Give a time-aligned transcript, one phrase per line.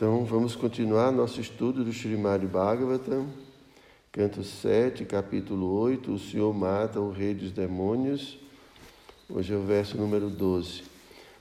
[0.00, 3.26] Então vamos continuar nosso estudo do Srimad Bhagavatam,
[4.10, 8.38] canto 7, capítulo 8, o Senhor mata o rei dos demônios.
[9.28, 10.84] Hoje é o verso número 12.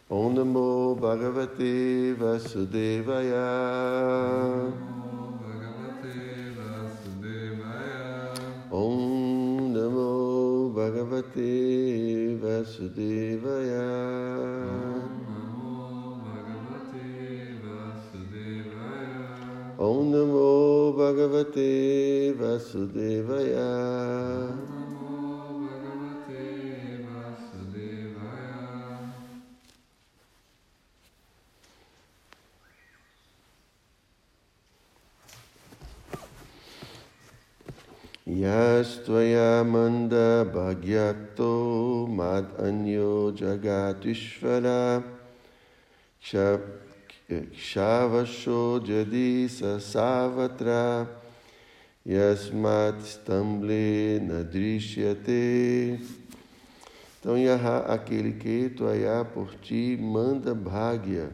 [0.09, 3.37] Om Namo Bhagavate Vasudevaya.
[8.69, 13.87] Om Namo Bhagavate Vasudevaya.
[14.99, 15.08] Om
[21.09, 23.69] Namo Bhagavate Vasudevaya.
[38.27, 42.45] Yastvaya manda bhagyakto mad
[47.29, 51.07] anyo jagatishvara Kshavasho jadisa savatra
[52.05, 55.99] yasmat stamble nadrishyate.
[57.19, 61.31] Então, Yaha, aquele que Tuaya por ti manda bhagya,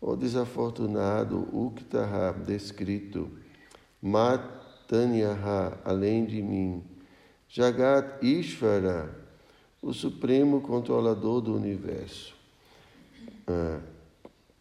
[0.00, 3.30] o desafortunado Uktaha descrito,
[4.02, 6.82] Matanyaha, além de mim,
[7.48, 9.14] Jagat Ishvara,
[9.82, 12.34] o supremo controlador do universo.
[13.46, 13.80] Ah,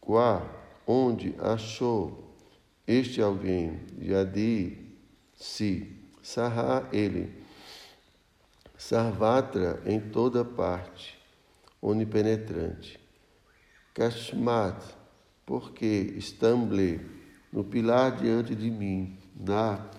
[0.06, 0.46] Qua,
[0.86, 2.36] onde achou
[2.86, 4.78] este alguém, Yadi,
[5.34, 7.32] si, Sarra, ele,
[8.78, 11.18] Sarvatra, em toda parte,
[11.82, 13.00] onipenetrante.
[13.94, 14.84] Kashmat,
[15.46, 17.00] porque estamble
[17.50, 19.90] no pilar diante de mim, na,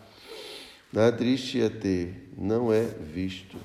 [0.93, 3.57] na Drishyate, não é visto.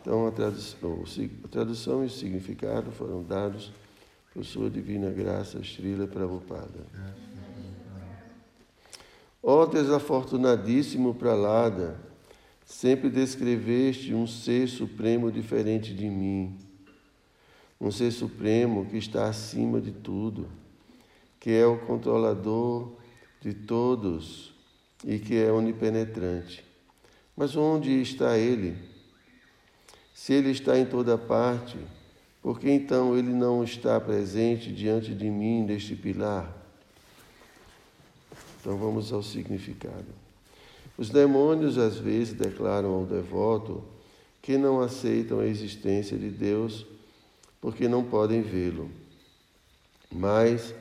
[0.00, 1.04] Então, a tradução,
[1.44, 3.72] a tradução e o significado foram dados
[4.32, 6.86] por sua divina graça, Srila Prabhupada.
[9.42, 11.98] Ó oh, desafortunadíssimo Pralada,
[12.64, 16.58] sempre descreveste um ser supremo diferente de mim,
[17.80, 20.48] um ser supremo que está acima de tudo,
[21.40, 22.92] que é o controlador
[23.40, 24.52] de todos
[25.04, 26.64] e que é onipenetrante.
[27.36, 28.76] Mas onde está ele?
[30.12, 31.78] Se ele está em toda parte,
[32.42, 36.56] porque então ele não está presente diante de mim neste pilar?
[38.60, 40.06] Então vamos ao significado.
[40.96, 43.82] Os demônios às vezes declaram ao devoto
[44.42, 46.86] que não aceitam a existência de Deus
[47.60, 48.90] porque não podem vê-lo.
[50.10, 50.74] Mas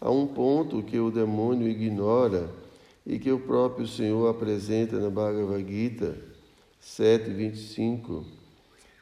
[0.00, 2.50] há um ponto que o demônio ignora
[3.06, 6.16] e que o próprio Senhor apresenta na Bhagavad Gita
[6.82, 8.24] 7:25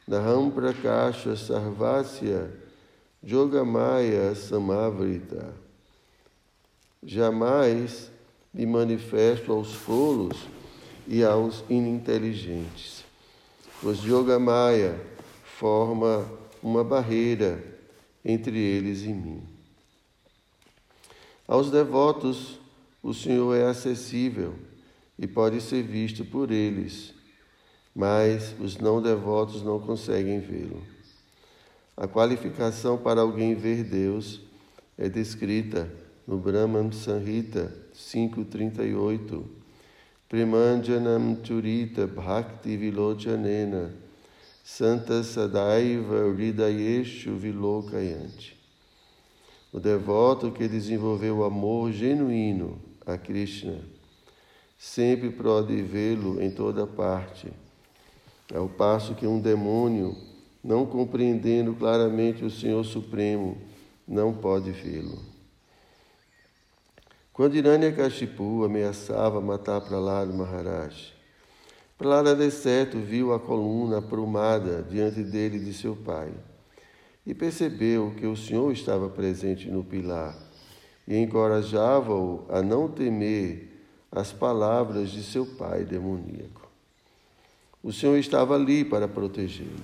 [0.07, 2.51] Naham Prakasha Sarvasya
[3.23, 5.53] Jogamaya Samavrita.
[7.05, 8.11] Jamais
[8.53, 10.37] me manifesto aos tolos
[11.07, 13.03] e aos ininteligentes,
[13.81, 14.99] pois Yogamaya
[15.43, 16.25] forma
[16.61, 17.63] uma barreira
[18.23, 19.41] entre eles e mim.
[21.47, 22.59] Aos devotos,
[23.01, 24.55] o Senhor é acessível
[25.17, 27.13] e pode ser visto por eles
[27.95, 30.81] mas os não devotos não conseguem vê-lo.
[31.95, 34.41] A qualificação para alguém ver Deus
[34.97, 35.91] é descrita
[36.27, 39.43] no Brahman Sanhita 5.38.
[40.27, 43.93] Primanjanam Turita Bhakti Vilochanena
[44.63, 48.57] Santa Sadaiva Hridayeshu Vilokayanti.
[49.71, 53.79] O devoto que desenvolveu o amor genuíno a Krishna
[54.77, 57.51] sempre pode vê-lo em toda parte
[58.51, 60.15] ao passo que um demônio,
[60.63, 63.57] não compreendendo claramente o Senhor Supremo,
[64.07, 65.19] não pode vê-lo.
[67.31, 71.13] Quando Hiranyakashipu ameaçava matar Prahlada Maharaj,
[71.97, 76.33] Prahlada de certo viu a coluna aprumada diante dele de seu pai
[77.25, 80.35] e percebeu que o Senhor estava presente no pilar
[81.07, 83.69] e encorajava-o a não temer
[84.11, 86.62] as palavras de seu pai demoníaco.
[87.83, 89.83] O Senhor estava ali para protegê-lo.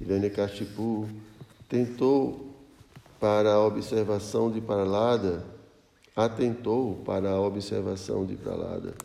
[0.00, 1.08] Hiranyakashipu
[1.68, 2.52] tentou
[3.20, 5.44] para a observação de Pralada,
[6.16, 8.96] atentou para a observação de Pralada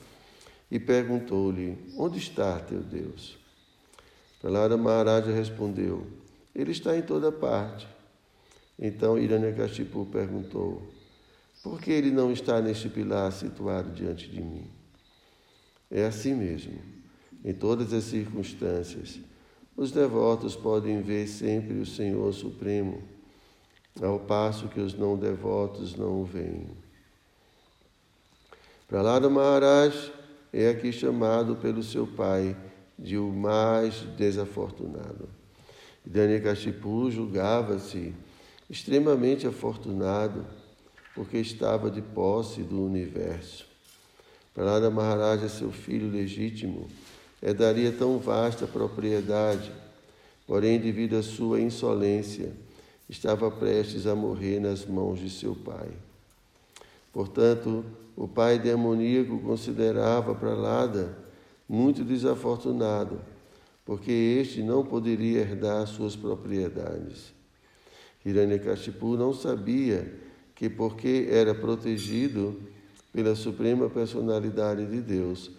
[0.72, 3.38] e perguntou-lhe: Onde está teu Deus?
[4.42, 6.08] Pralada Maharaja respondeu:
[6.56, 7.88] Ele está em toda parte.
[8.80, 10.82] Então Hiranyakashipu perguntou:
[11.62, 14.68] Por que ele não está neste pilar situado diante de mim?
[15.92, 16.93] É assim mesmo.
[17.44, 19.20] Em todas as circunstâncias,
[19.76, 23.02] os devotos podem ver sempre o Senhor Supremo,
[24.02, 26.68] ao passo que os não devotos não o veem.
[28.88, 30.12] Prahlada Maharaj
[30.52, 32.56] é aqui chamado pelo seu pai
[32.98, 35.28] de o mais desafortunado.
[36.06, 38.14] Hiranyakashipu julgava-se
[38.70, 40.46] extremamente afortunado
[41.16, 43.66] porque estava de posse do universo.
[44.54, 46.88] Prahlada Maharaj é seu filho legítimo,
[47.44, 49.70] herdaria tão vasta propriedade,
[50.48, 52.54] porém, devido à sua insolência,
[53.10, 55.90] estava prestes a morrer nas mãos de seu pai.
[57.12, 57.84] Portanto,
[58.16, 61.18] o pai demoníaco considerava Pralada
[61.68, 63.20] muito desafortunado,
[63.86, 67.34] porque este não poderia herdar suas propriedades.
[68.26, 70.14] Hiranyakashipu não sabia
[70.56, 72.62] que porque era protegido
[73.12, 75.52] pela suprema personalidade de Deus,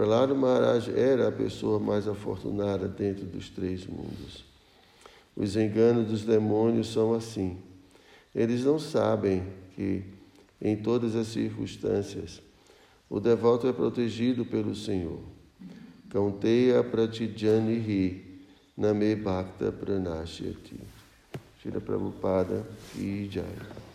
[0.00, 4.46] Prahlada Maharaj era a pessoa mais afortunada dentro dos três mundos.
[5.36, 7.58] Os enganos dos demônios são assim.
[8.34, 9.42] Eles não sabem
[9.76, 10.02] que
[10.58, 12.40] em todas as circunstâncias.
[13.10, 15.20] O devoto é protegido pelo Senhor.
[16.08, 18.40] Kaunteya pratijanihi
[18.78, 20.80] name bhakta pranashyati.
[21.60, 23.89] Shira Prabhupada ki jai.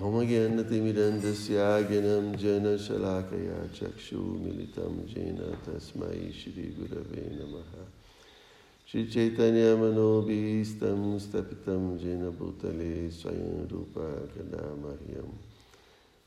[0.00, 1.56] मम ज्ञानतिमिरन्दस्य
[1.88, 7.70] ज्ञानं जनशलाकया चक्षुमिलितं येन तस्मै श्रीगुरवे नमः
[8.88, 15.28] श्रीचैतन्यमनोभीस्तं स्थपितं येन भूतले स्वयं रूपा कदा मह्यं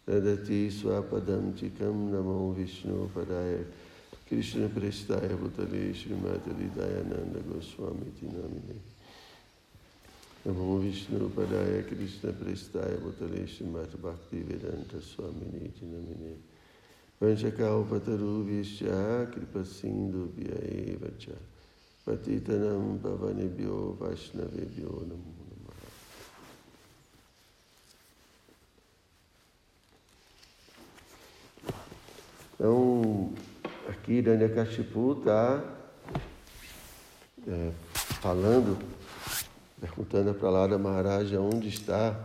[0.08, 3.54] ददति स्वपदं चिकं नमो विष्णुपदाय
[4.30, 8.78] कृष्णप्रेष्ठाय भूतले श्रीमद्दयानन्दगोस्वामीति नामिने
[10.46, 16.34] नमो विष्णुपदाय कृष्णप्रेष्ठाय भूतले श्रीमद्भक्तिवेदान्तस्वामिनीति नमिने
[17.22, 18.80] वंशकावपतरुभ्यश्च
[19.34, 21.24] कृपसिन्धुभ्य एव च
[22.06, 25.90] Patitanam Pavanebhyo Vaishnavebhyo Namo Namaha.
[32.54, 33.34] Então,
[33.90, 35.66] aqui Hiranyakashipu está
[37.48, 37.72] é,
[38.22, 38.78] falando,
[39.81, 42.19] perguntando para Lara Maharaja onde está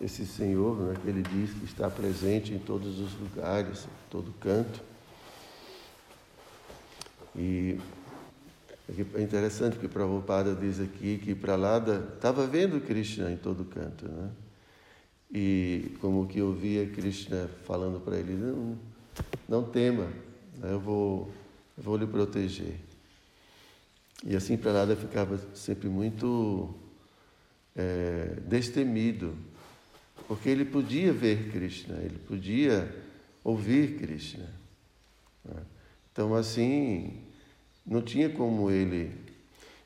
[0.00, 4.32] esse Senhor, né, que ele diz que está presente em todos os lugares, em todo
[4.40, 4.80] canto.
[7.34, 7.78] E
[9.16, 14.30] é interessante que Prabhupada diz aqui que Pralada estava vendo Krishna em todo canto, né?
[15.32, 18.78] E como que ouvia Krishna falando para ele, não,
[19.48, 20.04] não tema,
[20.58, 20.70] né?
[20.70, 21.30] eu vou,
[21.76, 22.76] eu vou lhe proteger.
[24.22, 26.74] E assim Pralada ficava sempre muito
[27.74, 29.36] é, destemido,
[30.28, 32.94] porque ele podia ver Krishna, ele podia
[33.42, 34.48] ouvir Krishna.
[35.44, 35.62] Né?
[36.12, 37.24] Então assim
[37.84, 39.12] não tinha como ele.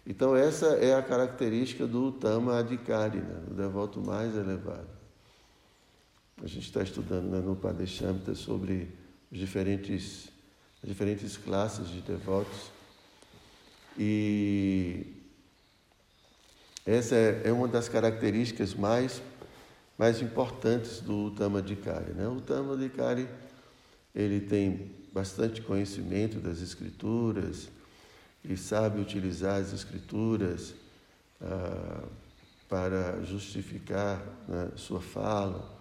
[0.06, 3.42] Então, essa é a característica do Tama Adhikari, né?
[3.50, 4.88] o devoto mais elevado.
[6.42, 8.88] A gente está estudando né, no Padeshamita sobre
[9.30, 10.28] os diferentes,
[10.82, 12.70] as diferentes classes de devotos.
[13.98, 15.06] E
[16.86, 19.20] essa é, é uma das características mais,
[19.98, 22.12] mais importantes do Tama Adhikari.
[22.12, 22.28] Né?
[22.28, 23.28] O Tama Adhikari
[24.14, 27.68] ele tem bastante conhecimento das escrituras,
[28.44, 30.74] e sabe utilizar as escrituras
[31.40, 32.04] ah,
[32.68, 35.76] para justificar né, sua fala.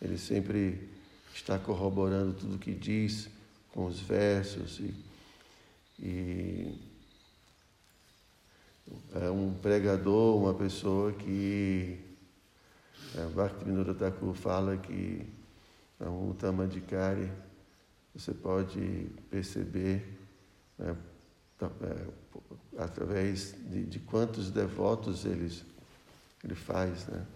[0.00, 0.88] Ele sempre
[1.34, 3.28] está corroborando tudo o que diz
[3.72, 4.94] com os versos e,
[5.98, 6.78] e
[9.14, 11.98] é um pregador, uma pessoa que
[13.14, 15.26] é, Bhaktivinoda Thakur fala que
[16.00, 17.30] é um Tamadikari
[18.14, 20.06] você pode perceber
[20.78, 20.96] né,
[21.56, 25.64] então, é, através de, de, quantos devotos eles,
[26.44, 27.26] ele faz, né?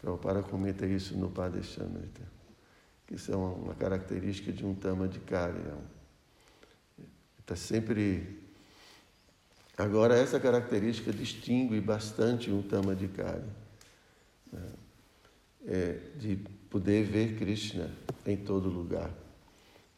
[0.00, 2.22] Prabhupada comenta isso no Padeshanamrita,
[3.06, 5.58] que isso é uma, uma, característica de um Tama de Kari.
[7.38, 8.49] Está sempre...
[9.76, 13.42] Agora, essa característica distingue bastante um Tama de Kari,
[14.52, 14.68] né?
[15.66, 16.36] é, de
[16.68, 17.90] poder ver Krishna
[18.26, 19.10] em todo lugar.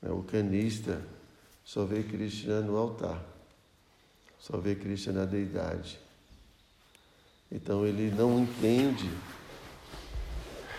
[0.00, 0.10] Né?
[0.10, 1.02] O canista
[1.64, 3.24] só vê Krishna no altar,
[4.38, 5.98] só vê Krishna na deidade.
[7.50, 9.10] Então ele não entende,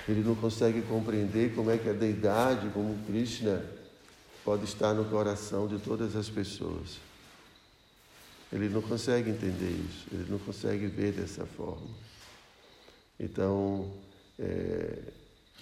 [0.08, 3.64] ele não consegue compreender como é que a deidade, como Krishna,
[4.44, 6.98] pode estar no coração de todas as pessoas.
[8.54, 11.90] Ele não consegue entender isso, ele não consegue ver dessa forma.
[13.20, 13.92] Então,
[14.38, 15.00] é,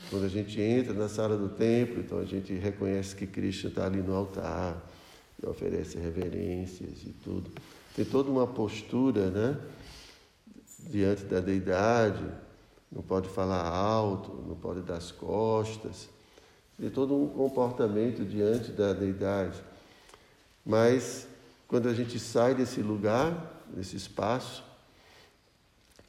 [0.10, 3.86] quando a gente entra na sala do templo, então a gente reconhece que Krishna está
[3.86, 4.86] ali no altar,
[5.41, 7.50] e oferece reverências e tudo.
[7.95, 9.57] Tem toda uma postura, né?
[10.89, 12.25] diante da deidade,
[12.91, 16.10] não pode falar alto, não pode dar as costas,
[16.77, 19.62] de todo um comportamento diante da deidade.
[20.65, 21.27] Mas
[21.72, 24.62] quando a gente sai desse lugar, desse espaço,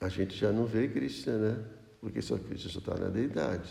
[0.01, 1.65] a gente já não vê Krishna, né?
[2.01, 3.71] Porque só Krishna só está na deidade.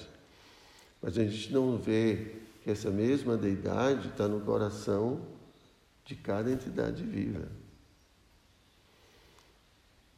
[1.01, 5.21] Mas a gente não vê que essa mesma deidade está no coração
[6.05, 7.49] de cada entidade viva.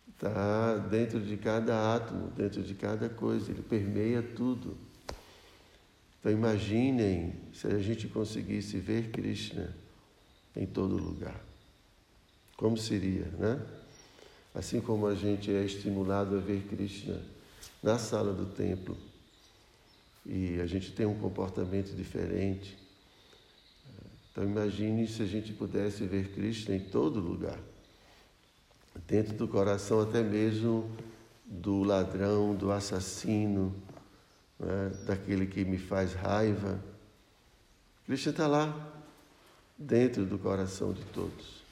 [0.10, 4.78] Está dentro de cada átomo, dentro de cada coisa, ele permeia tudo.
[6.20, 9.76] Então imaginem se a gente conseguisse ver Krishna
[10.56, 11.53] em todo lugar.
[12.58, 13.60] Como seria, né?
[14.54, 17.20] Assim como a gente é estimulado a ver Krishna
[17.82, 18.96] na sala do templo
[20.26, 22.78] e a gente tem um comportamento diferente.
[24.32, 27.60] Então imagine se a gente pudesse ver Krishna em todo lugar,
[29.08, 30.90] dentro do coração até mesmo
[31.46, 33.76] do ladrão, do assassino,
[34.60, 34.92] né?
[35.06, 36.80] daquele que me faz raiva.
[38.06, 38.94] Krishna está lá,
[39.78, 41.63] dentro do coração de todos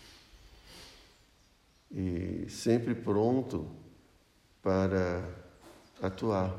[1.93, 3.67] e sempre pronto
[4.62, 5.27] para
[6.01, 6.55] atuar.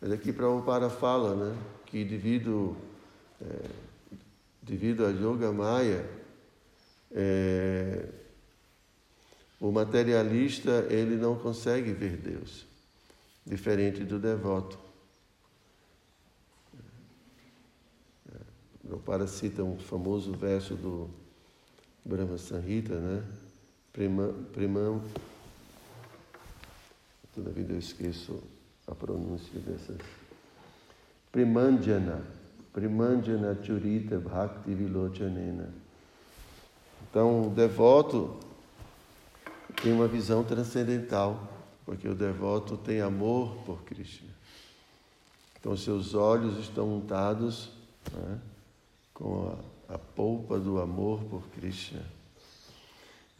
[0.00, 2.76] Mas aqui Prabhupada fala né, que devido,
[3.40, 3.70] é,
[4.62, 6.04] devido a Yoga Maya,
[7.12, 8.08] é,
[9.60, 12.66] o materialista ele não consegue ver Deus,
[13.46, 14.78] diferente do devoto.
[18.86, 21.08] Prabhupada cita um famoso verso do
[22.04, 23.24] Brahma Sanhita, né?
[23.94, 25.00] Primam,
[27.32, 28.42] toda vida eu esqueço
[28.88, 29.98] a pronúncia dessas.
[31.30, 32.20] Primandjana,
[32.72, 35.72] Primandjana Churita Bhakti Vilochanena.
[37.08, 38.36] Então, o devoto
[39.80, 41.48] tem uma visão transcendental,
[41.86, 44.30] porque o devoto tem amor por Krishna.
[45.60, 47.70] Então, seus olhos estão untados
[48.12, 48.40] né,
[49.14, 49.56] com
[49.88, 52.02] a, a polpa do amor por Krishna.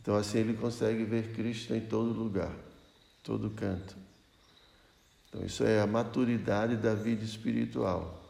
[0.04, 2.54] Então, assim, ele consegue ver Cristo em todo lugar,
[3.22, 3.96] todo canto.
[5.26, 8.22] Então, isso é a maturidade da vida espiritual.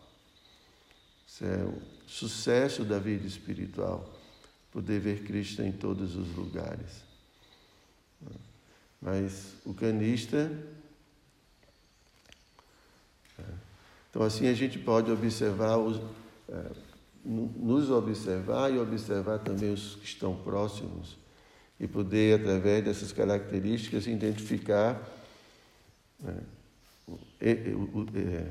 [1.27, 4.09] Isso é o sucesso da vida espiritual,
[4.71, 7.03] poder ver Cristo em todos os lugares.
[9.03, 10.49] Mas o canista.
[13.37, 13.43] É,
[14.11, 16.01] então, assim, a gente pode observar, os,
[16.49, 16.71] é,
[17.25, 21.24] nos observar e observar também os que estão próximos
[21.85, 24.99] e poder, através dessas características, identificar
[26.19, 26.35] né,
[27.07, 28.51] o, o, é,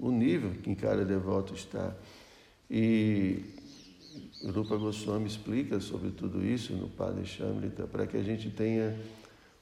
[0.00, 1.94] o, nível em que cada devoto está.
[2.68, 3.44] E
[4.44, 8.98] Rupa Goswami explica sobre tudo isso no Padre Shamrita, para que a gente tenha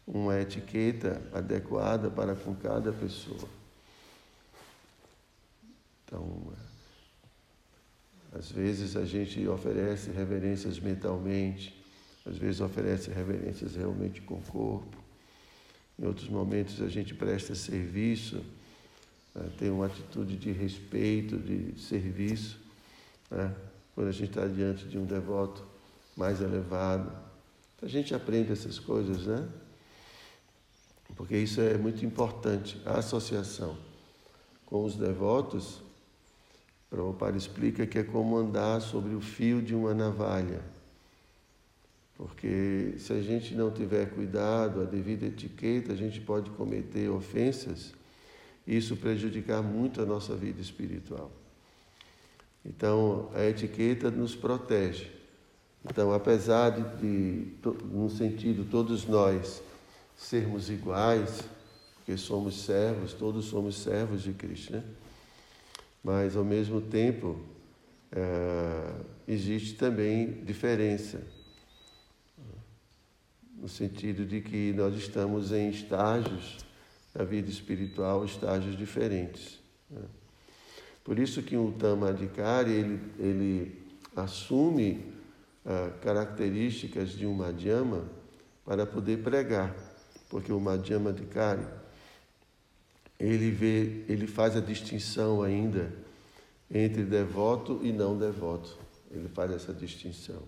[0.07, 3.49] uma etiqueta adequada para com cada pessoa.
[6.07, 6.55] Então,
[8.33, 11.80] às vezes a gente oferece reverências mentalmente,
[12.25, 14.97] às vezes oferece reverências realmente com o corpo.
[15.99, 18.43] Em outros momentos a gente presta serviço,
[19.35, 19.51] né?
[19.59, 22.59] tem uma atitude de respeito, de serviço.
[23.31, 23.55] Né?
[23.95, 25.71] Quando a gente está diante de um devoto
[26.17, 27.11] mais elevado.
[27.83, 29.49] A gente aprende essas coisas, né?
[31.17, 32.81] Porque isso é muito importante.
[32.85, 33.77] A associação
[34.67, 35.83] com os devotos,
[36.91, 40.61] Prabhupada explica que é como andar sobre o fio de uma navalha.
[42.21, 47.95] Porque se a gente não tiver cuidado, a devida etiqueta, a gente pode cometer ofensas
[48.67, 51.33] e isso prejudicar muito a nossa vida espiritual.
[52.63, 55.11] Então, a etiqueta nos protege.
[55.83, 59.63] Então, apesar de, de no sentido, todos nós
[60.15, 61.43] sermos iguais,
[61.97, 64.85] porque somos servos, todos somos servos de Cristo, né?
[66.05, 67.41] Mas, ao mesmo tempo,
[68.13, 68.93] é,
[69.27, 71.40] existe também diferença
[73.61, 76.59] no sentido de que nós estamos em estágios
[77.15, 79.59] da vida espiritual, estágios diferentes.
[79.91, 80.03] Né?
[81.05, 83.83] Por isso que o Tamadikari, ele, ele
[84.17, 85.05] assume
[85.65, 88.05] ah, características de um Madhyama
[88.65, 89.75] para poder pregar,
[90.29, 91.67] porque o Madhyama Dikari,
[93.19, 95.93] ele vê, ele faz a distinção ainda
[96.71, 98.79] entre devoto e não devoto.
[99.11, 100.43] Ele faz essa distinção.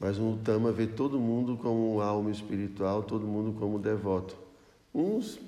[0.00, 4.34] Mas o Tama vê todo mundo como alma espiritual, todo mundo como devoto.
[4.94, 5.38] Uns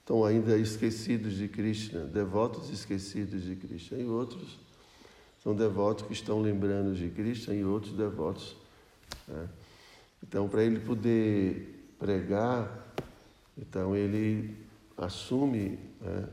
[0.00, 4.58] estão ainda esquecidos de Krishna, devotos esquecidos de Krishna, e outros
[5.44, 8.56] são devotos que estão lembrando de Krishna, e outros devotos.
[9.28, 9.48] Né?
[10.26, 12.94] Então, para ele poder pregar,
[13.56, 14.56] então ele
[14.96, 16.28] assume né,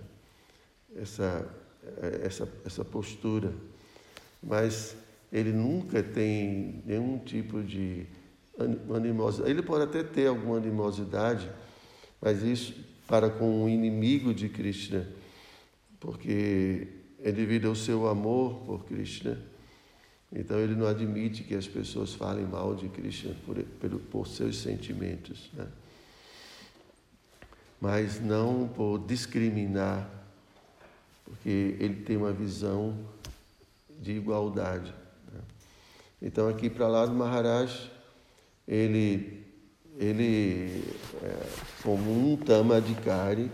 [0.96, 1.48] essa,
[2.24, 3.54] essa, essa postura.
[4.42, 4.96] Mas
[5.32, 8.06] ele nunca tem nenhum tipo de
[8.94, 9.50] animosidade.
[9.50, 11.50] Ele pode até ter alguma animosidade,
[12.22, 12.74] mas isso
[13.08, 15.08] para com o inimigo de Krishna,
[16.00, 16.88] porque
[17.24, 19.38] é devido ao seu amor por Krishna.
[20.34, 23.62] Então ele não admite que as pessoas falem mal de Krishna por,
[24.00, 25.68] por, seus sentimentos, né?
[27.82, 30.10] mas não por discriminar,
[31.26, 32.98] porque ele tem uma visão
[34.00, 35.01] de igualdade.
[36.22, 37.92] Então aqui para lá do Maharaj,
[38.68, 39.44] ele,
[39.98, 40.84] ele
[41.24, 41.48] é,
[41.82, 43.50] como um tamadikari,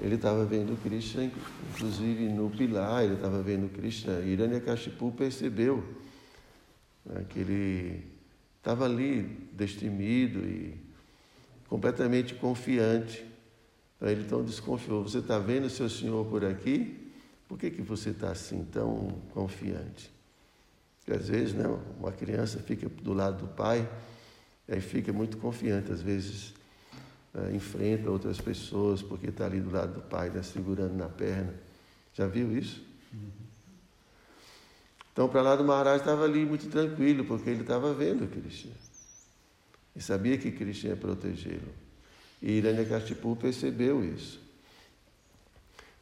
[0.00, 1.30] ele estava vendo Krishna,
[1.72, 4.20] inclusive no pilar, ele estava vendo Krishna.
[4.20, 5.84] Hiranyakashipu percebeu
[7.06, 8.04] né, que ele
[8.58, 9.22] estava ali
[9.52, 10.76] destemido e
[11.68, 13.24] completamente confiante.
[13.96, 17.12] Então ele então desconfiou: Você está vendo seu senhor por aqui?
[17.46, 20.13] Por que, que você está assim tão confiante?
[21.04, 21.64] Porque às vezes né,
[21.98, 23.86] uma criança fica do lado do pai
[24.66, 26.54] e aí fica muito confiante, às vezes
[27.34, 31.52] é, enfrenta outras pessoas porque está ali do lado do pai, né, segurando na perna.
[32.14, 32.82] Já viu isso?
[35.12, 38.72] Então, para lá do Maharaj estava ali muito tranquilo, porque ele estava vendo Krishna.
[39.94, 41.72] E sabia que Krishna ia protegê-lo.
[42.42, 44.43] E Hiranyakashipu percebeu isso.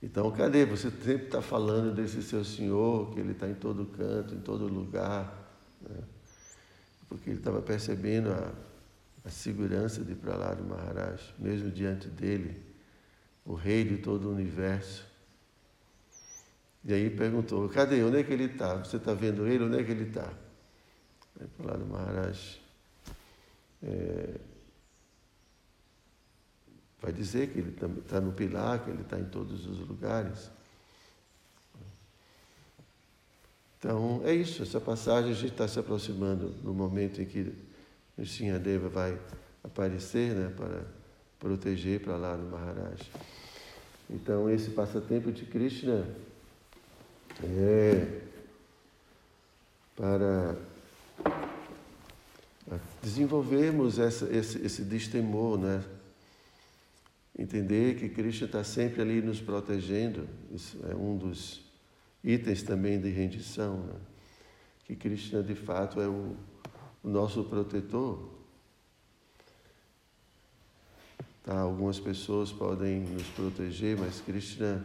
[0.02, 0.64] Então, cadê?
[0.64, 4.66] Você sempre está falando desse seu Senhor, que ele está em todo canto, em todo
[4.66, 5.32] lugar.
[5.80, 5.96] Né?
[7.08, 8.52] Porque ele estava percebendo a,
[9.24, 12.60] a segurança de Prahlada Maharaj, mesmo diante dele,
[13.44, 15.06] o rei de todo o universo.
[16.84, 18.02] E aí perguntou, cadê?
[18.02, 18.74] Onde é que ele está?
[18.78, 19.62] Você está vendo ele?
[19.62, 20.32] Onde é que ele está?
[21.40, 22.60] Aí Prahlada Maharaj
[23.84, 24.40] é,
[27.02, 30.48] vai dizer que ele está no pilar, que ele está em todos os lugares.
[33.78, 37.52] Então, é isso, essa passagem a gente está se aproximando no momento em que
[38.62, 39.18] Deva vai
[39.64, 40.84] aparecer né, para
[41.40, 43.10] proteger para lá no Maharaj.
[44.08, 46.06] Então, esse passatempo de Krishna
[47.42, 48.20] é
[49.96, 50.54] para
[53.02, 55.82] desenvolvermos essa, esse, esse destemor, né?
[57.38, 61.62] Entender que Krishna está sempre ali nos protegendo, isso é um dos
[62.22, 64.00] itens também de rendição, né?
[64.84, 66.36] que Krishna de fato é o
[67.02, 68.30] o nosso protetor.
[71.42, 74.84] Tá, algumas pessoas podem nos proteger, mas Krishna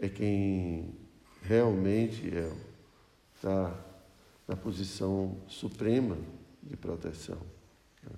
[0.00, 0.94] é quem
[1.42, 3.84] realmente está é, tá
[4.48, 6.16] na posição suprema
[6.62, 7.38] de proteção.
[8.02, 8.16] Né?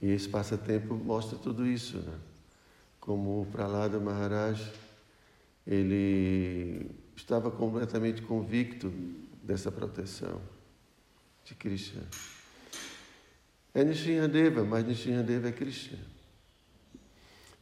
[0.00, 1.98] E esse passatempo mostra tudo isso.
[1.98, 2.18] Né?
[3.00, 4.72] Como o Pralada Maharaj,
[5.66, 8.92] ele estava completamente convicto
[9.42, 10.40] dessa proteção
[11.44, 12.02] de Krishna.
[13.72, 15.98] É Nishinradeva, mas Nishinradeva é Krishna.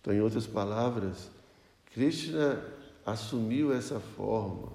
[0.01, 1.31] Então, em outras palavras,
[1.93, 2.63] Krishna
[3.05, 4.73] assumiu essa forma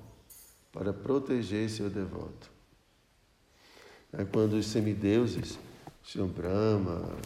[0.71, 2.49] para proteger seu devoto.
[4.13, 5.59] É quando os semideuses,
[6.03, 7.17] Senhor Brahma,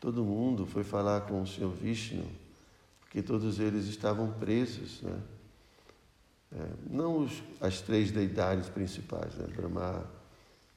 [0.00, 2.24] todo mundo foi falar com o Senhor Vishnu,
[3.00, 5.20] porque todos eles estavam presos, né?
[6.50, 9.46] É, não os, as três deidades principais, né?
[9.54, 10.08] Brahma,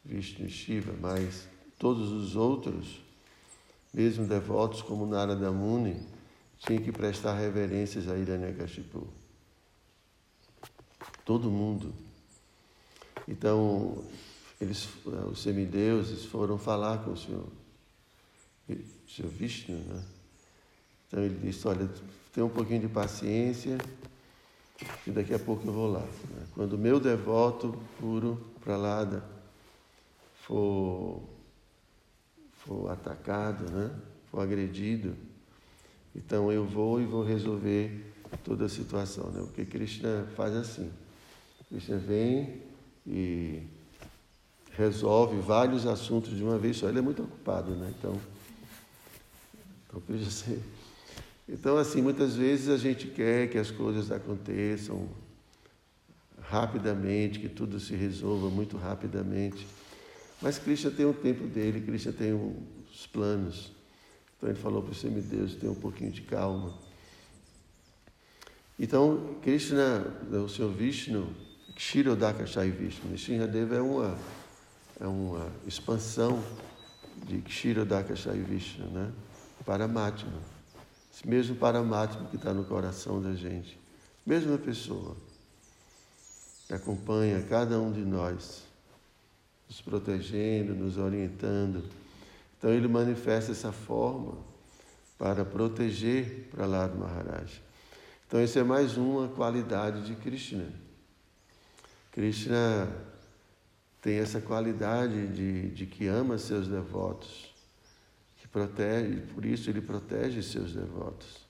[0.03, 3.01] Vishnu e Shiva, mas todos os outros,
[3.93, 6.01] mesmo devotos como Narada Muni,
[6.57, 9.07] tinham que prestar reverências a Hiranyakashipu.
[11.25, 11.93] Todo mundo.
[13.27, 14.03] Então,
[14.59, 14.89] eles,
[15.31, 17.47] os semideuses foram falar com o Senhor,
[18.69, 20.03] o Senhor Vishnu, né?
[21.07, 21.89] Então ele disse, olha,
[22.33, 23.77] tenha um pouquinho de paciência,
[25.05, 25.99] e daqui a pouco eu vou lá.
[25.99, 26.47] Né?
[26.55, 29.23] Quando o meu devoto puro Pralada
[30.43, 31.21] for,
[32.53, 33.91] for atacado, né?
[34.29, 35.15] for agredido,
[36.15, 39.29] então eu vou e vou resolver toda a situação.
[39.31, 39.41] Né?
[39.41, 40.91] Porque Krishna faz assim.
[41.67, 42.61] Krishna vem
[43.05, 43.63] e
[44.73, 46.87] resolve vários assuntos de uma vez só.
[46.87, 47.93] Ele é muito ocupado, né?
[47.97, 48.19] Então,
[49.91, 50.57] então Krishna
[51.51, 55.09] então, assim, muitas vezes a gente quer que as coisas aconteçam
[56.41, 59.67] rapidamente, que tudo se resolva muito rapidamente.
[60.41, 63.69] Mas Krishna tem o tempo dele, Krishna tem os planos.
[64.37, 66.73] Então ele falou para o semideus, tenha um pouquinho de calma.
[68.79, 71.27] Então, Krishna, o Senhor Vishnu,
[71.75, 74.17] Kshirodaka Shai Vishnu, Nishinradeva é uma,
[75.01, 76.41] é uma expansão
[77.27, 79.11] de Kshirodaka Shai Vishnu, né?
[79.65, 80.39] Paramatma.
[81.13, 83.79] Esse mesmo Paramatma que está no coração da gente.
[84.25, 85.15] Mesma pessoa
[86.67, 88.63] que acompanha cada um de nós,
[89.67, 91.83] nos protegendo, nos orientando.
[92.57, 94.37] Então ele manifesta essa forma
[95.17, 97.61] para proteger Prahlad Maharaj.
[98.27, 100.71] Então essa é mais uma qualidade de Krishna.
[102.11, 102.89] Krishna
[104.01, 107.50] tem essa qualidade de, de que ama seus devotos,
[108.51, 111.47] protege, por isso ele protege seus devotos.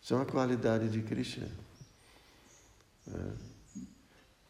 [0.00, 1.48] Isso é uma qualidade de Krishna.
[3.08, 3.54] É.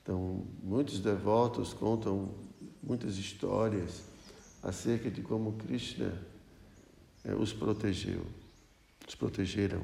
[0.03, 2.35] Então, muitos devotos contam
[2.83, 4.03] muitas histórias
[4.63, 6.13] acerca de como Krishna
[7.25, 8.27] é, os protegeu,
[9.09, 9.83] os protegeram.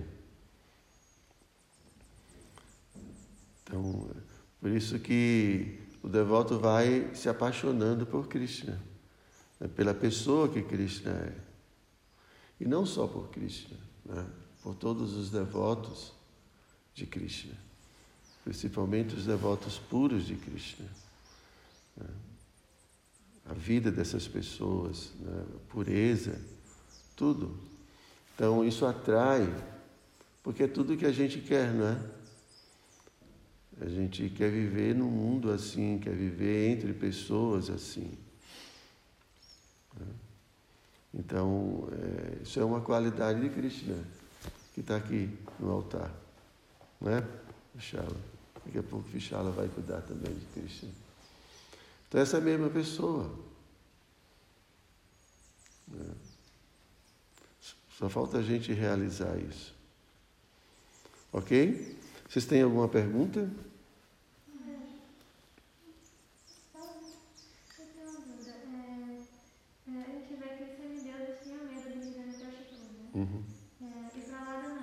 [3.62, 4.10] Então,
[4.60, 8.80] por isso que o devoto vai se apaixonando por Krishna,
[9.58, 9.68] né?
[9.68, 11.49] pela pessoa que Krishna é.
[12.60, 14.26] E não só por Krishna, né?
[14.62, 16.12] por todos os devotos
[16.94, 17.56] de Krishna,
[18.44, 20.86] principalmente os devotos puros de Krishna.
[21.96, 22.06] Né?
[23.46, 25.44] A vida dessas pessoas, né?
[25.56, 26.38] a pureza,
[27.16, 27.58] tudo.
[28.34, 29.48] Então isso atrai,
[30.42, 32.20] porque é tudo que a gente quer, não é?
[33.80, 38.10] A gente quer viver num mundo assim, quer viver entre pessoas assim.
[41.12, 43.96] Então, é, isso é uma qualidade de Krishna
[44.74, 46.10] que está aqui no altar.
[47.00, 47.26] Não é,
[47.74, 48.16] Vishala?
[48.64, 50.90] Daqui a pouco Vishala vai cuidar também de Krishna.
[52.08, 53.30] Então, essa é mesma pessoa.
[55.88, 56.14] Né?
[57.98, 59.74] Só falta a gente realizar isso.
[61.32, 61.98] Ok?
[62.28, 63.50] Vocês têm alguma pergunta?
[73.12, 73.42] Uhum.
[73.82, 74.76] É, e para lá não.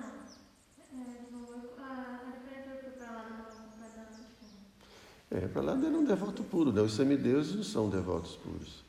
[0.92, 1.18] É,
[1.78, 3.48] a, diferença para lá
[5.30, 6.82] É, para lá não é um devoto puro, né?
[6.82, 8.84] Os semideuses não são devotos puros.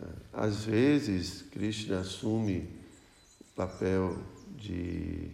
[0.00, 2.68] É, às vezes, Krishna assume
[3.56, 4.18] papel
[4.56, 5.30] de,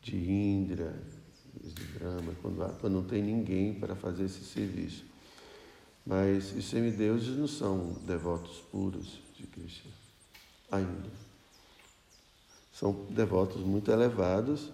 [0.00, 1.02] de Indra,
[1.62, 5.04] de Brahma, quando, quando não tem ninguém para fazer esse serviço.
[6.06, 9.99] Mas os semideuses não são devotos puros de Krishna
[10.70, 11.10] ainda.
[12.72, 14.70] São devotos muito elevados,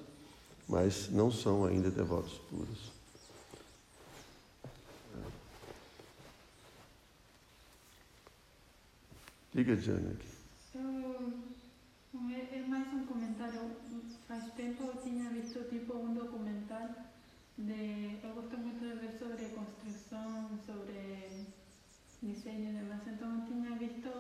[0.69, 2.93] mas não são ainda devotos puros.
[9.53, 10.37] Diga, Janek.
[12.53, 13.71] É mais um comentário.
[14.29, 16.91] Faz tempo eu tinha visto tipo um documental
[17.57, 18.19] de.
[18.23, 21.47] Eu gosto muito de ver sobre construção, sobre
[22.21, 23.07] desenho e demais.
[23.07, 24.11] Então eu tinha visto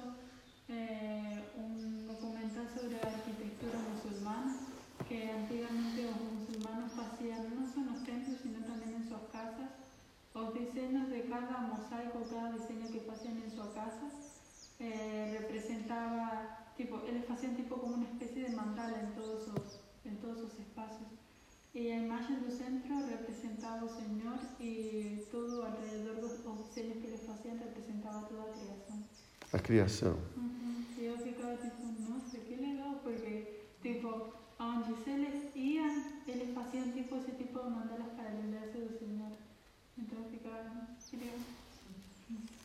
[0.68, 4.56] eh, un documental sobre arquitectura musulmana
[5.06, 9.70] que antiguamente los musulmanes hacían no solo en los templos sino también en sus casas.
[10.34, 14.08] Los diseños de cada mosaico, cada diseño que hacían en su casa
[14.78, 20.38] eh, representaba, tipo, hacían tipo como una especie de mandala en todos sus, en todos
[20.38, 21.08] sus espacios.
[21.74, 27.08] Y la imagen del centro representaba al Señor y todo alrededor de los diseños que
[27.10, 29.04] les hacían representaba toda la creación.
[29.52, 30.16] A criação.
[30.36, 30.84] Uhum.
[30.98, 37.16] E eu ficava tipo, nossa, que legal, porque, tipo, onde eles iam, eles faziam tipo
[37.16, 39.32] esse tipo de mandalas para lembrar-se do Senhor.
[39.98, 41.38] Então eu ficava, que legal.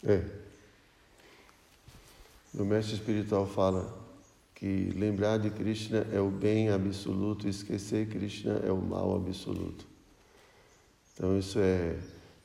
[0.04, 0.42] É.
[2.54, 4.01] O mestre espiritual fala
[4.62, 9.88] que lembrar de Krishna é o bem absoluto, esquecer Krishna é o mal absoluto.
[11.12, 11.98] Então isso é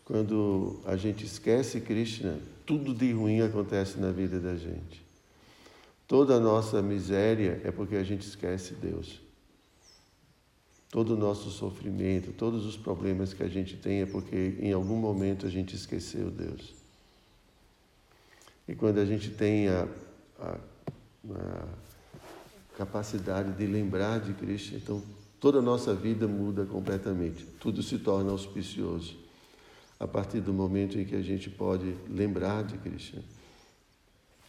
[0.02, 5.04] quando a gente esquece Krishna, tudo de ruim acontece na vida da gente.
[6.08, 9.20] Toda a nossa miséria é porque a gente esquece Deus.
[10.88, 14.96] Todo o nosso sofrimento, todos os problemas que a gente tem é porque em algum
[14.96, 16.74] momento a gente esqueceu Deus.
[18.66, 19.86] E quando a gente tem a,
[20.38, 20.58] a,
[21.34, 21.85] a
[22.76, 25.02] capacidade de lembrar de Cristo, então
[25.40, 27.44] toda a nossa vida muda completamente.
[27.58, 29.16] Tudo se torna auspicioso
[29.98, 33.22] a partir do momento em que a gente pode lembrar de Krishna,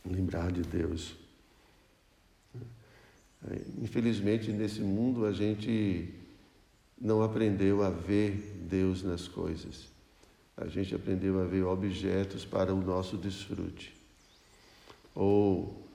[0.05, 1.15] lembrar de Deus.
[3.81, 6.13] Infelizmente, nesse mundo, a gente
[6.99, 9.87] não aprendeu a ver Deus nas coisas.
[10.57, 13.95] A gente aprendeu a ver objetos para o nosso desfrute.
[15.15, 15.86] Ou,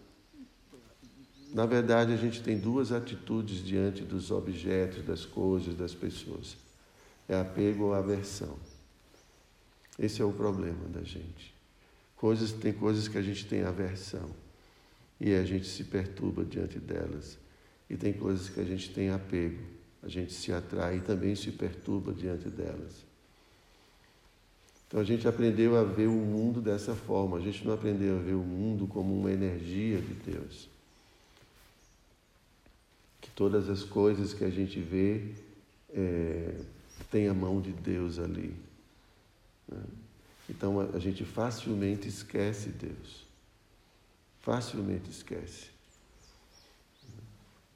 [1.52, 6.56] na verdade, a gente tem duas atitudes diante dos objetos, das coisas, das pessoas:
[7.28, 8.56] é apego ou aversão.
[9.98, 11.54] Esse é o problema da gente.
[12.16, 14.30] Coisas, tem coisas que a gente tem aversão
[15.20, 17.36] e a gente se perturba diante delas.
[17.90, 19.62] E tem coisas que a gente tem apego,
[20.02, 23.04] a gente se atrai e também se perturba diante delas.
[24.88, 28.22] Então a gente aprendeu a ver o mundo dessa forma, a gente não aprendeu a
[28.22, 30.72] ver o mundo como uma energia de Deus.
[33.34, 35.32] Todas as coisas que a gente vê
[35.92, 36.54] é,
[37.10, 38.54] tem a mão de Deus ali.
[39.68, 39.82] Né?
[40.48, 43.26] Então a, a gente facilmente esquece Deus.
[44.40, 45.70] Facilmente esquece.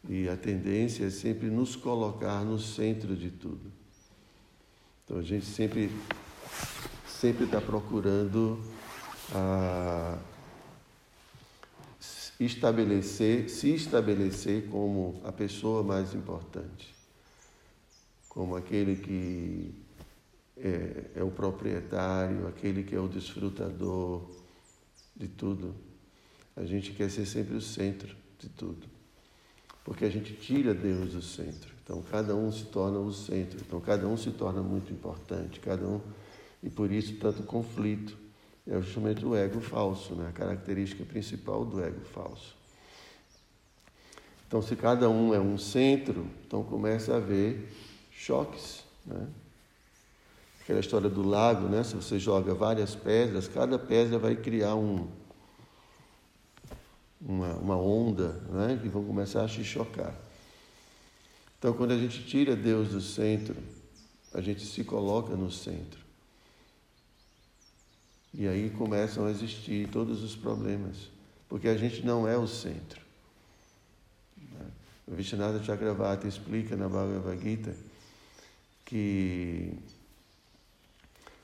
[0.09, 3.73] E a tendência é sempre nos colocar no centro de tudo.
[5.05, 5.91] Então a gente sempre
[7.09, 8.63] sempre está procurando
[9.35, 10.19] ah,
[12.39, 16.95] estabelecer, se estabelecer como a pessoa mais importante,
[18.29, 19.75] como aquele que
[20.57, 24.23] é, é o proprietário, aquele que é o desfrutador
[25.15, 25.75] de tudo.
[26.55, 28.87] A gente quer ser sempre o centro de tudo,
[29.85, 31.75] porque a gente tira Deus do centro.
[31.83, 33.59] Então cada um se torna o centro.
[33.65, 35.61] Então cada um se torna muito importante.
[35.61, 36.01] Cada um
[36.63, 38.26] e por isso tanto conflito.
[38.69, 40.29] É justamente o ego falso, né?
[40.29, 42.57] a característica principal do ego falso.
[44.49, 47.69] Então, se cada um é um centro, então começa a haver
[48.11, 48.83] choques.
[49.05, 49.27] Né?
[50.61, 51.85] Aquela história do lago, né?
[51.85, 55.07] se você joga várias pedras, cada pedra vai criar um,
[57.21, 58.79] uma, uma onda né?
[58.81, 60.15] que vão começar a se chocar.
[61.59, 63.57] Então, quando a gente tira Deus do centro,
[64.35, 66.06] a gente se coloca no centro.
[68.35, 71.11] E aí começam a existir todos os problemas,
[71.49, 73.01] porque a gente não é o centro.
[75.07, 77.75] O Vishnada Chakravarti explica na Bhagavad Gita
[78.85, 79.73] que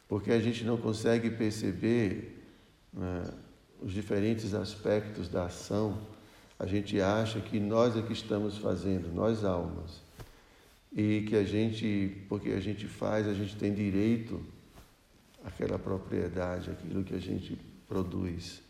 [0.08, 2.44] porque a gente não consegue perceber
[2.92, 3.32] né,
[3.80, 5.98] os diferentes aspectos da ação,
[6.58, 10.02] a gente acha que nós é que estamos fazendo, nós almas,
[10.92, 14.44] e que a gente, porque a gente faz, a gente tem direito
[15.44, 18.62] aquela propriedade, aquilo que a gente produz.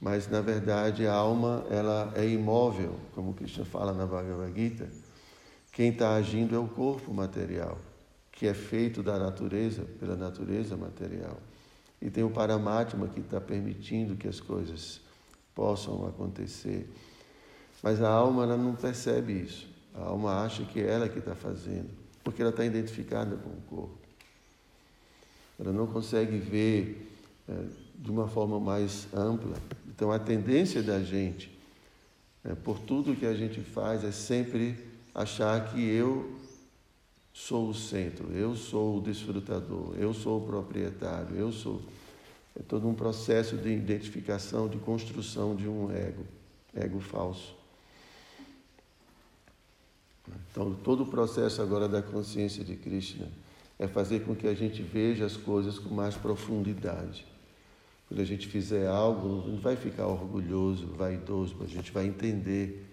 [0.00, 4.88] Mas na verdade a alma ela é imóvel, como Krishna fala na Bhagavad Gita.
[5.72, 7.78] Quem está agindo é o corpo material,
[8.32, 11.38] que é feito da natureza, pela natureza material.
[12.00, 15.00] E tem o Paramatma que está permitindo que as coisas
[15.54, 16.88] possam acontecer.
[17.82, 19.68] Mas a alma ela não percebe isso.
[19.94, 21.90] A alma acha que é ela que está fazendo,
[22.22, 23.97] porque ela está identificada com o corpo
[25.58, 27.10] ela não consegue ver
[27.48, 27.52] é,
[27.96, 29.56] de uma forma mais ampla.
[29.88, 31.50] Então, a tendência da gente,
[32.44, 34.76] é, por tudo que a gente faz, é sempre
[35.14, 36.38] achar que eu
[37.32, 41.82] sou o centro, eu sou o desfrutador, eu sou o proprietário, eu sou.
[42.58, 46.24] É todo um processo de identificação, de construção de um ego,
[46.74, 47.56] ego falso.
[50.50, 53.28] Então, todo o processo agora da consciência de Krishna
[53.78, 57.24] é fazer com que a gente veja as coisas com mais profundidade.
[58.08, 62.86] Quando a gente fizer algo, não vai ficar orgulhoso, vaidoso, mas a gente vai entender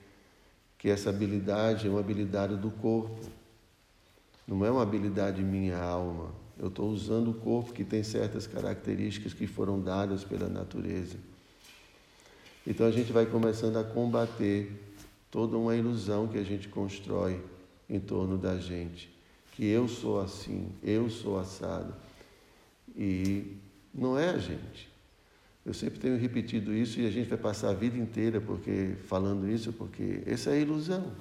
[0.77, 3.19] que essa habilidade é uma habilidade do corpo,
[4.47, 6.31] não é uma habilidade minha alma.
[6.59, 11.17] Eu estou usando o corpo que tem certas características que foram dadas pela natureza.
[12.67, 14.71] Então a gente vai começando a combater
[15.31, 17.41] toda uma ilusão que a gente constrói
[17.89, 19.14] em torno da gente
[19.55, 21.95] que eu sou assim, eu sou assado.
[22.95, 23.57] E
[23.93, 24.93] não é a gente.
[25.65, 29.49] Eu sempre tenho repetido isso e a gente vai passar a vida inteira porque falando
[29.49, 31.11] isso, porque essa é a ilusão.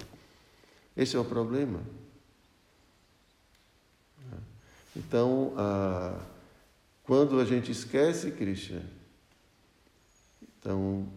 [0.96, 1.80] Esse é o problema.
[4.96, 6.20] Então, ah,
[7.04, 8.82] quando a gente esquece Krishna,
[10.58, 11.08] então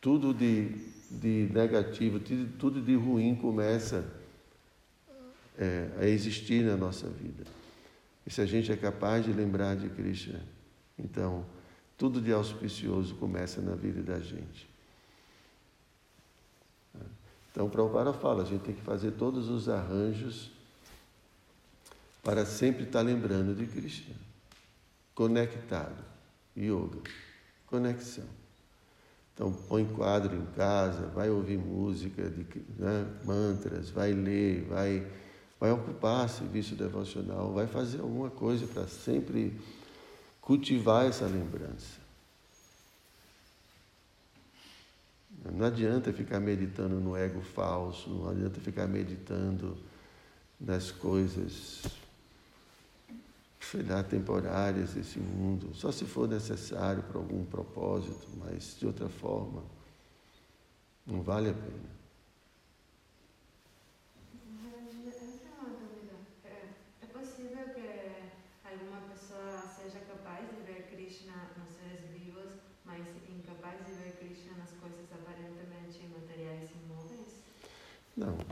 [0.00, 0.70] tudo de,
[1.10, 2.20] de negativo,
[2.58, 4.21] tudo de ruim começa
[5.58, 7.44] é, a existir na nossa vida.
[8.26, 10.40] E se a gente é capaz de lembrar de Krishna,
[10.98, 11.44] então
[11.96, 14.72] tudo de auspicioso começa na vida da gente.
[17.52, 20.50] Então, Prabhupada fala, a gente tem que fazer todos os arranjos
[22.22, 24.14] para sempre estar lembrando de Krishna.
[25.14, 26.02] Conectado.
[26.56, 27.00] Yoga.
[27.66, 28.24] Conexão.
[29.34, 32.46] Então, põe quadro em casa, vai ouvir música, de,
[32.78, 35.06] né, mantras, vai ler, vai
[35.62, 39.56] vai ocupar serviço devocional, vai fazer alguma coisa para sempre
[40.40, 42.00] cultivar essa lembrança.
[45.52, 49.78] Não adianta ficar meditando no ego falso, não adianta ficar meditando
[50.58, 51.82] nas coisas
[53.60, 59.08] sei lá, temporárias desse mundo, só se for necessário para algum propósito, mas de outra
[59.08, 59.62] forma,
[61.06, 62.01] não vale a pena.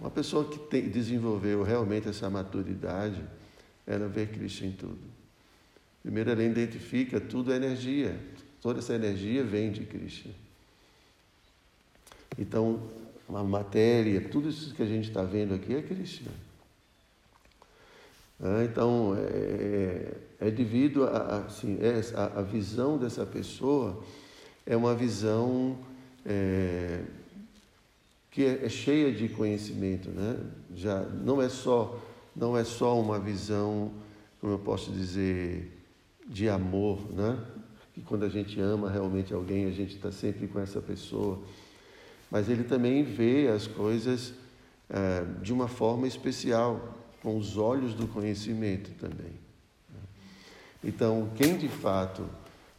[0.00, 3.22] Uma pessoa que tem, desenvolveu realmente essa maturidade,
[3.86, 4.98] ela vê Cristo em tudo.
[6.02, 8.18] Primeiro, ela identifica tudo é energia.
[8.62, 10.30] Toda essa energia vem de Cristo.
[12.38, 12.80] Então,
[13.28, 16.30] a matéria, tudo isso que a gente está vendo aqui é Cristo.
[18.42, 24.02] Ah, então, é, é, é devido a, assim, é, a, a, visão dessa pessoa
[24.64, 25.78] é uma visão
[26.24, 27.02] é,
[28.30, 30.38] que é, é cheia de conhecimento, né?
[30.74, 32.00] Já não é só
[32.34, 33.90] não é só uma visão,
[34.40, 35.76] como eu posso dizer,
[36.26, 37.38] de amor, né?
[37.92, 41.40] Que quando a gente ama realmente alguém, a gente está sempre com essa pessoa.
[42.30, 44.32] Mas ele também vê as coisas
[44.88, 49.32] é, de uma forma especial, com os olhos do conhecimento também.
[49.90, 50.00] Né?
[50.84, 52.24] Então, quem de fato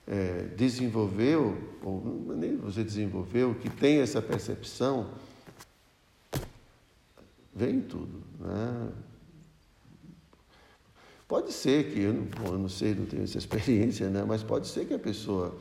[0.08, 5.10] é, desenvolveu, ou nem você desenvolveu, que tem essa percepção,
[7.54, 8.24] vem tudo.
[8.40, 8.90] Né?
[11.28, 14.24] Pode ser que, eu não, eu não sei, não tenho essa experiência, né?
[14.28, 15.56] mas pode ser que a pessoa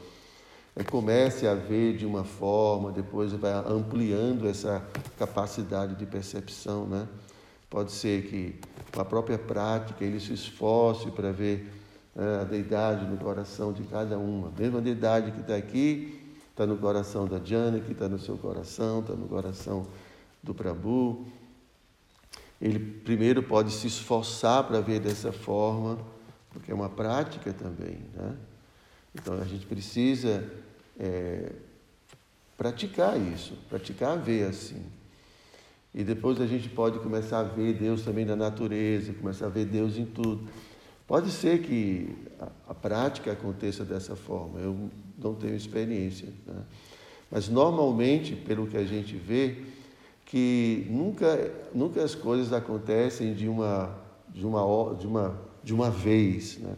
[0.75, 4.85] eh, comece a ver de uma forma, depois vai ampliando essa
[5.19, 6.87] capacidade de percepção.
[6.87, 7.07] Né?
[7.69, 8.59] Pode ser que,
[8.93, 11.73] com a própria prática, ele se esforce para ver
[12.15, 14.49] né, a deidade no coração de cada uma.
[14.49, 18.37] A mesma deidade que está aqui, está no coração da Diana, que está no seu
[18.37, 19.87] coração, está no coração
[20.43, 21.27] do Prabhu
[22.61, 25.99] ele primeiro pode se esforçar para ver dessa forma,
[26.51, 27.99] porque é uma prática também.
[28.15, 28.37] Né?
[29.15, 30.45] Então a gente precisa
[30.99, 31.53] é,
[32.57, 34.85] praticar isso, praticar ver assim.
[35.95, 39.65] E depois a gente pode começar a ver Deus também na natureza, começar a ver
[39.65, 40.47] Deus em tudo.
[41.07, 46.29] Pode ser que a, a prática aconteça dessa forma, eu não tenho experiência.
[46.47, 46.63] Né?
[47.31, 49.57] Mas normalmente, pelo que a gente vê,
[50.31, 56.57] que nunca, nunca as coisas acontecem de uma, de uma, de uma, de uma vez.
[56.59, 56.77] Né?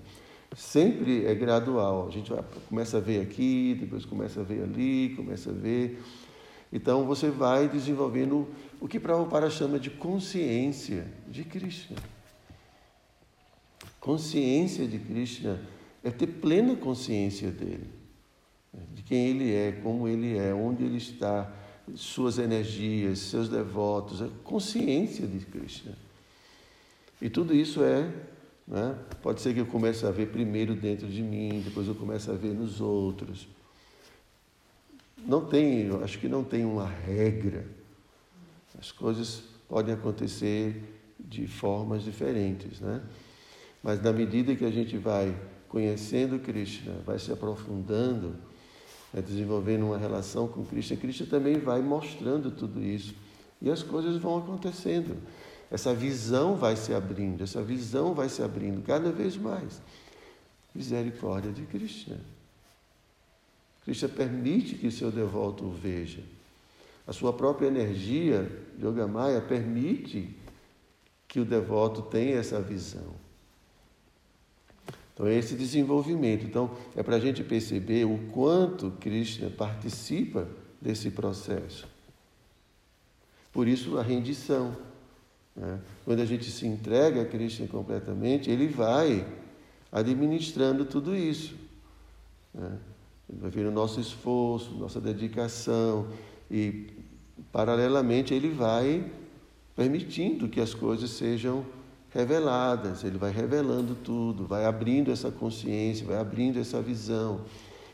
[0.56, 2.08] Sempre é gradual.
[2.08, 6.02] A gente vai, começa a ver aqui, depois começa a ver ali, começa a ver.
[6.72, 8.48] Então você vai desenvolvendo
[8.80, 11.98] o que Prabhupada chama de consciência de Krishna.
[14.00, 15.60] Consciência de Krishna
[16.02, 17.90] é ter plena consciência dele,
[18.72, 18.80] né?
[18.94, 21.52] de quem ele é, como ele é, onde ele está
[21.94, 25.96] suas energias, seus devotos, a consciência de Krishna.
[27.20, 28.10] E tudo isso é,
[28.66, 28.98] né?
[29.22, 32.34] pode ser que eu comece a ver primeiro dentro de mim, depois eu comece a
[32.34, 33.46] ver nos outros.
[35.18, 37.64] Não tem, acho que não tem uma regra.
[38.78, 40.82] As coisas podem acontecer
[41.18, 43.00] de formas diferentes, né?
[43.82, 45.36] Mas na medida que a gente vai
[45.68, 48.36] conhecendo Krishna, vai se aprofundando,
[49.14, 53.14] é desenvolvendo uma relação com Cristo, e Cristo também vai mostrando tudo isso.
[53.60, 55.16] E as coisas vão acontecendo.
[55.70, 59.80] Essa visão vai se abrindo, essa visão vai se abrindo cada vez mais.
[60.74, 62.14] Misericórdia de Cristo.
[63.84, 66.22] Cristo permite que seu devoto o veja.
[67.06, 70.34] A sua própria energia, Yogamaya, permite
[71.26, 73.21] que o devoto tenha essa visão.
[75.14, 76.44] Então, é esse desenvolvimento.
[76.44, 80.48] Então, é para a gente perceber o quanto Krishna participa
[80.80, 81.86] desse processo.
[83.52, 84.74] Por isso, a rendição.
[85.54, 85.78] Né?
[86.04, 89.26] Quando a gente se entrega a Krishna completamente, ele vai
[89.90, 91.54] administrando tudo isso.
[92.54, 92.78] Né?
[93.28, 96.08] Vai ver o nosso esforço, nossa dedicação,
[96.50, 96.86] e,
[97.50, 99.10] paralelamente, ele vai
[99.76, 101.64] permitindo que as coisas sejam
[102.14, 107.44] reveladas, ele vai revelando tudo, vai abrindo essa consciência, vai abrindo essa visão,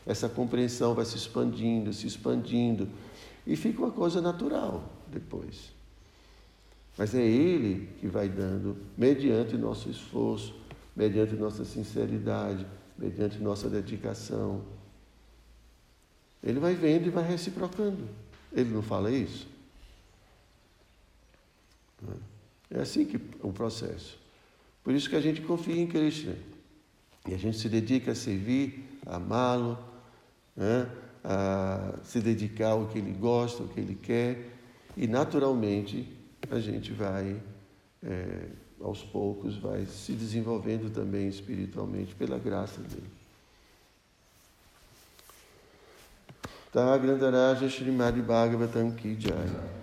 [0.05, 2.87] essa compreensão vai se expandindo, se expandindo,
[3.47, 5.71] e fica uma coisa natural depois.
[6.97, 10.53] Mas é Ele que vai dando, mediante nosso esforço,
[10.93, 12.67] mediante nossa sinceridade,
[12.97, 14.61] mediante nossa dedicação.
[16.43, 18.07] Ele vai vendo e vai reciprocando.
[18.51, 19.47] Ele não fala isso?
[22.05, 22.77] É?
[22.79, 24.18] É assim que o processo.
[24.83, 26.33] Por isso que a gente confia em Cristo.
[27.27, 29.77] E a gente se dedica a servir, a amá-lo,
[30.55, 30.89] né?
[31.23, 34.49] a se dedicar ao que ele gosta, ao que ele quer.
[34.95, 36.07] E naturalmente
[36.49, 37.41] a gente vai
[38.03, 38.47] é,
[38.81, 43.09] aos poucos vai se desenvolvendo também espiritualmente pela graça dele.
[46.71, 49.78] Tá, Grandaraja Srimad Bhagavatam Ki Jai.